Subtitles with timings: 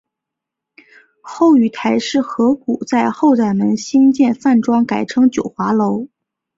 [1.21, 6.07] 后与邰氏合股在后宰门兴建饭庄改称九华楼。